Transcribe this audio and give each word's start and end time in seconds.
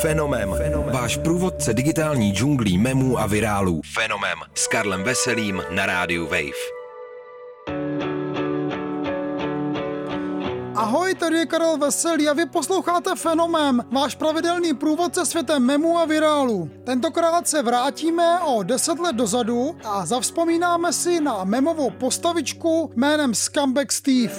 Fenomem. 0.00 0.54
Váš 0.92 1.16
průvodce 1.16 1.74
digitální 1.74 2.32
džunglí 2.32 2.78
memů 2.78 3.18
a 3.18 3.26
virálů. 3.26 3.80
Fenomem. 3.94 4.38
S 4.54 4.66
Karlem 4.66 5.02
Veselým 5.02 5.62
na 5.70 5.86
rádiu 5.86 6.24
Wave. 6.24 6.82
Ahoj, 10.74 11.14
tady 11.14 11.36
je 11.36 11.46
Karel 11.46 11.78
Veselý 11.78 12.28
a 12.28 12.32
vy 12.32 12.46
posloucháte 12.46 13.10
Fenomem, 13.16 13.84
váš 13.92 14.14
pravidelný 14.14 14.74
průvodce 14.74 15.26
světem 15.26 15.62
memů 15.62 15.98
a 15.98 16.04
virálu. 16.04 16.70
Tentokrát 16.84 17.48
se 17.48 17.62
vrátíme 17.62 18.40
o 18.40 18.62
10 18.62 18.98
let 18.98 19.16
dozadu 19.16 19.76
a 19.84 20.06
zavzpomínáme 20.06 20.92
si 20.92 21.20
na 21.20 21.44
memovou 21.44 21.90
postavičku 21.90 22.92
jménem 22.96 23.34
Scumbag 23.34 23.92
Steve. 23.92 24.34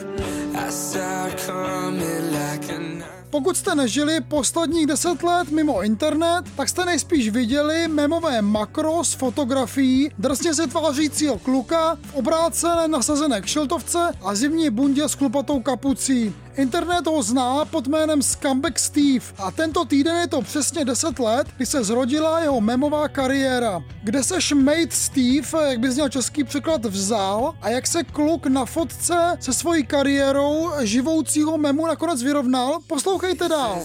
Pokud 3.34 3.58
jste 3.58 3.76
nežili 3.76 4.22
posledních 4.22 4.88
10 4.88 5.24
let 5.24 5.50
mimo 5.50 5.82
internet, 5.82 6.46
tak 6.58 6.70
jste 6.70 6.86
nejspíš 6.86 7.30
viděli 7.30 7.88
memové 7.88 8.42
makro 8.42 9.04
s 9.04 9.14
fotografií 9.14 10.10
drsně 10.20 10.54
se 10.54 10.68
tvářícího 10.68 11.40
kluka 11.40 11.98
v 12.02 12.16
obrácené 12.16 12.88
nasazené 12.88 13.42
kšiltovce 13.42 14.00
a 14.22 14.36
zimní 14.36 14.70
bundě 14.70 15.10
s 15.10 15.16
klupatou 15.16 15.60
kapucí. 15.60 16.34
Internet 16.56 17.08
ho 17.08 17.24
zná 17.24 17.66
pod 17.66 17.88
jménem 17.88 18.22
Scumbag 18.22 18.80
Steve 18.80 19.26
a 19.38 19.52
tento 19.52 19.86
týden 19.86 20.18
je 20.18 20.28
to 20.28 20.42
přesně 20.42 20.86
10 20.86 21.20
let, 21.20 21.48
kdy 21.58 21.66
se 21.66 21.84
zrodila 21.84 22.40
jeho 22.40 22.62
memová 22.62 23.08
kariéra. 23.08 23.84
Kde 24.04 24.24
se 24.24 24.42
šmejt 24.42 24.94
Steve, 24.94 25.70
jak 25.70 25.80
by 25.80 25.92
zněl 25.92 26.10
český 26.10 26.44
překlad, 26.44 26.86
vzal 26.86 27.54
a 27.62 27.70
jak 27.70 27.88
se 27.88 28.04
kluk 28.04 28.46
na 28.46 28.66
fotce 28.66 29.38
se 29.40 29.54
svojí 29.54 29.86
kariérou 29.86 30.70
živoucího 30.82 31.58
memu 31.58 31.88
nakonec 31.88 32.24
vyrovnal, 32.24 32.80
poslouchejte 32.88 33.50
dál. 33.50 33.82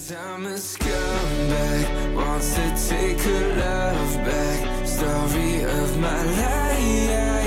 Story 4.85 5.65
of 5.65 5.97
my 5.97 6.23
life 6.37 7.38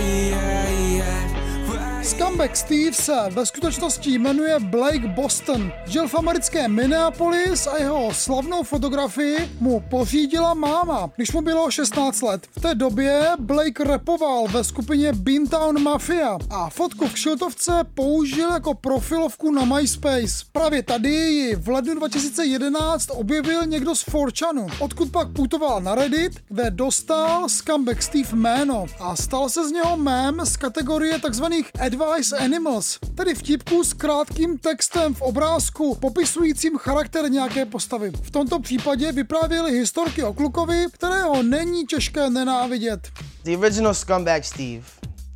Scumbag 2.04 2.58
Steve 2.58 2.94
se 2.94 3.16
ve 3.30 3.46
skutečnosti 3.46 4.20
jmenuje 4.20 4.60
Blake 4.60 5.08
Boston. 5.08 5.72
Žil 5.86 6.08
v 6.08 6.16
americkém 6.16 6.76
Minneapolis 6.76 7.68
a 7.68 7.78
jeho 7.78 8.14
slavnou 8.14 8.64
fotografii 8.64 9.50
mu 9.60 9.84
pořídila 9.90 10.54
máma, 10.54 11.10
když 11.16 11.32
mu 11.32 11.42
bylo 11.42 11.72
16 11.72 12.22
let. 12.22 12.48
V 12.58 12.62
té 12.62 12.76
době 12.76 13.28
Blake 13.40 13.84
repoval 13.84 14.48
ve 14.48 14.64
skupině 14.64 15.14
Beantown 15.14 15.84
Mafia 15.84 16.38
a 16.50 16.70
fotku 16.70 17.08
v 17.08 17.14
kšiltovce 17.14 17.72
použil 17.94 18.52
jako 18.52 18.74
profilovku 18.74 19.52
na 19.52 19.66
MySpace. 19.66 20.46
Právě 20.52 20.84
tady 20.84 21.10
ji 21.10 21.56
v 21.56 21.70
lednu 21.70 21.96
2011 21.96 23.10
objevil 23.12 23.66
někdo 23.66 23.96
z 23.96 24.02
Forchanu, 24.02 24.68
odkud 24.80 25.12
pak 25.12 25.28
putoval 25.30 25.82
na 25.82 25.96
Reddit, 25.96 26.34
kde 26.50 26.72
dostal 26.72 27.50
Scumbag 27.50 28.04
Steve 28.04 28.30
jméno 28.34 28.86
a 29.00 29.16
stal 29.16 29.50
se 29.50 29.70
z 29.70 29.72
něho 29.72 29.98
mém 29.98 30.46
z 30.46 30.58
kategorie 30.58 31.20
takzvaných 31.20 31.72
Advice 31.92 32.38
Animals, 32.38 33.00
tedy 33.16 33.36
vtipku 33.36 33.84
s 33.84 33.94
krátkým 33.94 34.58
textem 34.58 35.14
v 35.14 35.22
obrázku 35.22 35.96
popisujícím 35.96 36.78
charakter 36.78 37.32
nějaké 37.32 37.66
postavy. 37.66 38.12
V 38.12 38.32
tomto 38.32 38.60
případě 38.60 39.12
vyprávěli 39.12 39.72
historky 39.72 40.24
o 40.24 40.34
klukovi, 40.34 40.86
kterého 40.92 41.44
není 41.44 41.86
těžké 41.86 42.30
nenávidět. 42.30 43.08
The 43.44 43.58
original 43.58 43.94
Scumbag 43.94 44.46
Steve 44.46 44.84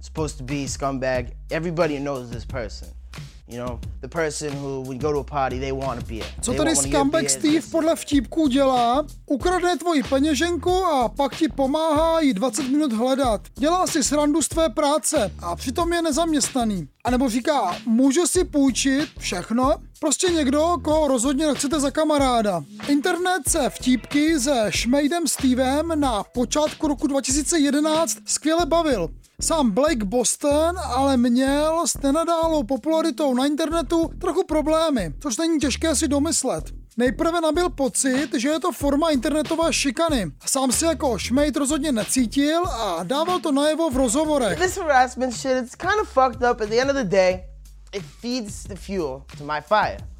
supposed 0.01 0.37
to 0.37 0.43
be 0.43 0.67
scumbag. 0.67 1.25
Everybody 1.51 1.99
knows 1.99 2.29
this 2.29 2.45
person. 2.45 2.89
You 3.47 3.65
know, 3.65 3.79
the 4.01 4.07
person 4.07 4.53
who 4.53 4.81
when 4.81 4.93
you 4.93 5.01
go 5.01 5.13
to 5.13 5.19
a 5.19 5.23
party, 5.23 5.59
they 5.59 5.71
want 5.71 6.03
a 6.03 6.05
beer. 6.05 6.25
Co 6.41 6.53
tady 6.53 6.75
Scumbag 6.75 7.29
Steve 7.29 7.67
podle 7.71 7.95
vtipků 7.95 8.47
dělá? 8.47 9.05
Ukradne 9.25 9.77
tvoji 9.77 10.03
peněženku 10.03 10.85
a 10.85 11.09
pak 11.09 11.35
ti 11.35 11.47
pomáhá 11.47 12.19
jí 12.19 12.33
20 12.33 12.63
minut 12.63 12.93
hledat. 12.93 13.41
Dělá 13.55 13.87
si 13.87 14.03
srandu 14.03 14.41
z 14.41 14.47
tvé 14.47 14.69
práce 14.69 15.31
a 15.39 15.55
přitom 15.55 15.93
je 15.93 16.01
nezaměstnaný. 16.01 16.87
A 17.03 17.11
nebo 17.11 17.29
říká, 17.29 17.77
můžu 17.85 18.27
si 18.27 18.43
půjčit 18.43 19.09
všechno? 19.17 19.73
Prostě 19.99 20.27
někdo, 20.31 20.77
koho 20.83 21.07
rozhodně 21.07 21.47
nechcete 21.47 21.79
za 21.79 21.91
kamaráda. 21.91 22.63
Internet 22.87 23.49
se 23.49 23.69
vtípky 23.69 24.39
se 24.39 24.65
Šmejdem 24.69 25.27
Stevem 25.27 25.91
na 25.95 26.23
počátku 26.23 26.87
roku 26.87 27.07
2011 27.07 28.17
skvěle 28.25 28.65
bavil. 28.65 29.09
Sám 29.41 29.71
Blake 29.71 30.05
Boston 30.05 30.75
ale 30.95 31.17
měl 31.17 31.87
s 31.87 32.01
nenadálou 32.03 32.63
popularitou 32.63 33.33
na 33.33 33.45
internetu 33.45 34.09
trochu 34.21 34.43
problémy, 34.43 35.13
což 35.19 35.37
není 35.37 35.59
těžké 35.59 35.95
si 35.95 36.07
domyslet. 36.07 36.63
Nejprve 36.97 37.41
nabil 37.41 37.69
pocit, 37.69 38.29
že 38.37 38.49
je 38.49 38.59
to 38.59 38.71
forma 38.71 39.09
internetové 39.09 39.73
šikany. 39.73 40.31
Sám 40.45 40.71
si 40.71 40.85
jako 40.85 41.17
šmejt 41.17 41.55
rozhodně 41.55 41.91
necítil 41.91 42.63
a 42.65 43.03
dával 43.03 43.39
to 43.39 43.51
najevo 43.51 43.89
v 43.89 43.97
rozhovorech. 43.97 44.59
This 44.59 44.77
harassment 44.77 45.33
shit, 45.33 45.63
it's 45.63 45.75
kind 45.75 45.99
of 46.01 46.09
fucked 46.09 46.51
up 46.51 46.61
at 46.61 46.69
the 46.69 46.81
end 46.81 46.89
of 46.89 46.97
the 46.97 47.03
day. 47.03 47.43
It 47.93 48.03
feeds 48.21 48.63
the 48.63 48.75
fuel 48.75 49.23
to 49.37 49.43
my 49.43 49.61
fire. 49.61 50.14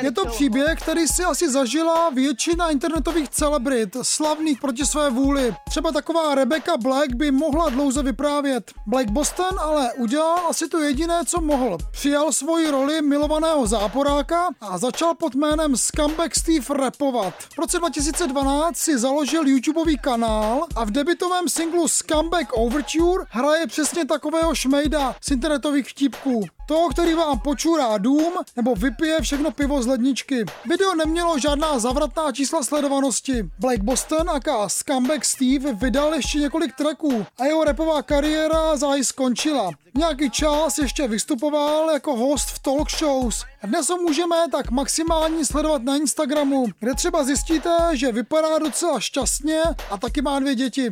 Je 0.00 0.12
to 0.12 0.26
příběh, 0.26 0.78
který 0.82 1.08
si 1.08 1.24
asi 1.24 1.50
zažila 1.50 2.10
většina 2.10 2.70
internetových 2.70 3.28
celebrit, 3.28 3.96
slavných 4.02 4.60
proti 4.60 4.86
své 4.86 5.10
vůli. 5.10 5.54
Třeba 5.68 5.92
taková 5.92 6.34
Rebecca 6.34 6.76
Black 6.76 7.12
by 7.14 7.30
mohla 7.30 7.68
dlouze 7.68 8.02
vyprávět. 8.02 8.72
Black 8.86 9.10
Boston 9.10 9.58
ale 9.58 9.92
udělal 9.92 10.38
asi 10.50 10.68
to 10.68 10.78
jediné, 10.78 11.20
co 11.26 11.40
mohl. 11.40 11.78
Přijal 11.90 12.32
svoji 12.32 12.70
roli 12.70 13.02
milovaného 13.02 13.66
záporáka 13.66 14.48
a 14.60 14.78
začal 14.78 15.14
pod 15.14 15.34
jménem 15.34 15.76
Scumbag 15.76 16.34
Steve 16.34 16.78
rapovat. 16.78 17.34
V 17.54 17.58
roce 17.58 17.78
2012 17.78 18.76
si 18.76 18.98
založil 18.98 19.48
YouTubeový 19.48 19.98
kanál 19.98 20.66
a 20.76 20.84
v 20.84 20.90
debitovém 20.90 21.48
singlu 21.48 21.88
Scumbag 21.88 22.52
Overture 22.52 23.24
hraje 23.30 23.66
přesně 23.66 24.04
takového 24.04 24.54
šmejda 24.54 25.16
z 25.20 25.30
internetových 25.30 25.88
vtipků. 25.88 26.44
Toho, 26.66 26.88
který 26.88 27.14
vám 27.14 27.40
počurá 27.40 27.98
dům 27.98 28.32
nebo 28.56 28.74
vypije 28.74 29.20
všechno 29.20 29.50
pivo 29.50 29.82
z 29.82 29.86
ledničky. 29.86 30.44
Video 30.68 30.94
nemělo 30.94 31.38
žádná 31.38 31.78
zavratná 31.78 32.32
čísla 32.32 32.62
sledovanosti. 32.62 33.50
Blake 33.58 33.82
Boston 33.82 34.30
a 34.30 34.68
Scumbag 34.68 35.24
Steve 35.24 35.72
vydal 35.72 36.14
ještě 36.14 36.38
několik 36.38 36.76
tracků 36.76 37.26
a 37.38 37.44
jeho 37.44 37.64
repová 37.64 38.02
kariéra 38.02 38.76
záhy 38.76 39.04
skončila. 39.04 39.70
Nějaký 39.94 40.30
čas 40.30 40.78
ještě 40.78 41.08
vystupoval 41.08 41.90
jako 41.90 42.16
host 42.16 42.48
v 42.48 42.58
talk 42.58 42.90
shows. 42.90 43.44
Dnes 43.64 43.88
ho 43.88 43.96
můžeme 43.96 44.36
tak 44.52 44.70
maximálně 44.70 45.44
sledovat 45.44 45.82
na 45.82 45.96
Instagramu, 45.96 46.66
kde 46.78 46.94
třeba 46.94 47.24
zjistíte, 47.24 47.70
že 47.92 48.12
vypadá 48.12 48.58
docela 48.58 49.00
šťastně 49.00 49.62
a 49.90 49.98
taky 49.98 50.22
má 50.22 50.38
dvě 50.38 50.54
děti. 50.54 50.90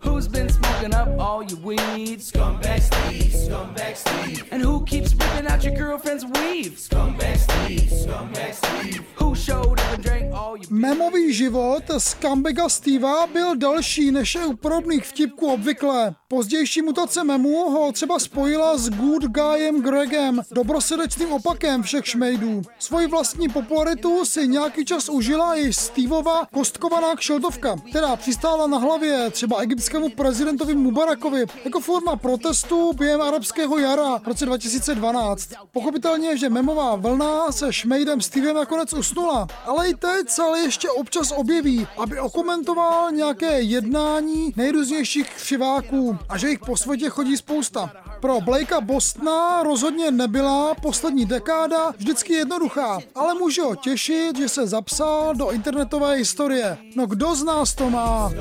Who's 0.00 0.26
been 0.28 0.48
smoking 0.48 0.94
up 0.94 1.08
all 1.18 1.42
your 1.42 1.58
weed? 1.58 2.20
Scumbag 2.20 2.80
Steve, 2.80 3.32
Scumbag 3.32 3.96
Steve. 3.96 4.44
And 4.50 4.62
who 4.62 4.84
keeps 4.86 5.12
ripping 5.12 5.46
out 5.46 5.62
your 5.62 5.74
girlfriend's 5.74 6.24
weave? 6.24 6.78
Scumbag 6.78 7.36
Steve, 7.36 7.90
Scumbag 7.90 8.54
Steve. 8.54 9.04
Who 9.16 9.34
showed 9.34 9.78
up 9.78 9.92
and 9.94 10.02
drank 10.02 10.34
all 10.34 10.56
your 10.56 10.66
Memový 10.70 11.34
život 11.34 11.82
Scumbaga 11.98 12.68
Steva 12.68 13.26
byl 13.26 13.56
další 13.56 14.10
než 14.10 14.34
je 14.34 14.46
u 14.46 14.56
podobných 14.56 15.04
vtipků 15.04 15.46
obvykle. 15.52 16.14
Pozdější 16.28 16.82
mutace 16.82 17.24
memu 17.24 17.70
ho 17.70 17.92
třeba 17.92 18.18
spojila 18.18 18.78
s 18.78 18.88
Good 18.90 19.22
Guyem 19.24 19.82
Gregem, 19.82 20.40
dobrosrdečným 20.50 21.32
opakem 21.32 21.82
všech 21.82 22.06
šmejdů. 22.06 22.62
Svoji 22.78 23.06
vlastní 23.06 23.48
popularitu 23.48 24.24
si 24.24 24.48
nějaký 24.48 24.84
čas 24.84 25.08
užila 25.08 25.56
i 25.56 25.72
Steveova 25.72 26.46
kostkovaná 26.54 27.16
kšeltovka, 27.16 27.76
která 27.90 28.16
přistála 28.16 28.66
na 28.66 28.78
hlavě 28.78 29.30
třeba 29.30 29.62
egyptskému 29.90 30.10
prezidentovi 30.10 30.74
Mubarakovi 30.74 31.46
jako 31.64 31.80
forma 31.80 32.16
protestu 32.16 32.92
během 32.92 33.20
arabského 33.20 33.78
jara 33.78 34.18
v 34.18 34.26
roce 34.26 34.46
2012. 34.46 35.50
Pochopitelně, 35.72 36.36
že 36.36 36.48
memová 36.48 36.96
vlna 36.96 37.52
se 37.52 37.72
šmejdem 37.72 38.20
Stevem 38.20 38.56
nakonec 38.56 38.92
usnula, 38.92 39.46
ale 39.66 39.88
i 39.88 39.94
teď 39.94 40.28
se 40.28 40.42
ale 40.42 40.60
ještě 40.60 40.90
občas 40.90 41.32
objeví, 41.36 41.86
aby 41.98 42.20
okomentoval 42.20 43.12
nějaké 43.12 43.60
jednání 43.60 44.52
nejrůznějších 44.56 45.30
křiváků 45.30 46.18
a 46.28 46.38
že 46.38 46.48
jich 46.48 46.58
po 46.58 46.76
světě 46.76 47.08
chodí 47.08 47.36
spousta. 47.36 47.92
Pro 48.20 48.40
Blakea 48.40 48.80
Bostona 48.80 49.62
rozhodně 49.62 50.10
nebyla 50.10 50.74
poslední 50.74 51.26
dekáda 51.26 51.90
vždycky 51.90 52.32
jednoduchá, 52.32 52.98
ale 53.14 53.34
může 53.34 53.62
ho 53.62 53.76
těšit, 53.76 54.36
že 54.36 54.48
se 54.48 54.66
zapsal 54.66 55.34
do 55.34 55.50
internetové 55.50 56.14
historie. 56.14 56.78
No 56.96 57.06
kdo 57.06 57.34
z 57.34 57.44
nás 57.44 57.74
to 57.74 57.90
má? 57.90 58.32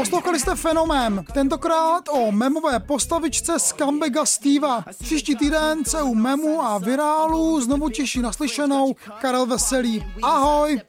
Poslouchali 0.00 0.40
jste 0.40 0.56
Fenomén, 0.56 1.24
tentokrát 1.32 2.08
o 2.10 2.32
memové 2.32 2.80
postavičce 2.80 3.58
z 3.58 3.72
Kambega 3.72 4.26
Steva. 4.26 4.84
Příští 5.02 5.36
týden 5.36 5.84
se 5.84 6.02
u 6.02 6.14
memu 6.14 6.62
a 6.62 6.78
virálu 6.78 7.60
znovu 7.60 7.88
těší 7.88 8.22
naslyšenou 8.22 8.94
Karel 9.20 9.46
Veselý. 9.46 10.06
Ahoj! 10.22 10.80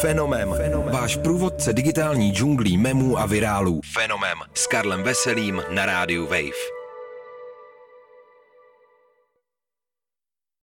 Fenomem 0.00 0.54
Váš 0.92 1.16
průvodce 1.16 1.72
digitální 1.72 2.32
džunglí 2.32 2.78
memů 2.78 3.18
a 3.18 3.26
virálů. 3.26 3.80
Fenomem 3.92 4.38
S 4.54 4.66
Karlem 4.66 5.02
Veselým 5.02 5.62
na 5.70 5.86
rádiu 5.86 6.26
Wave. 6.26 6.79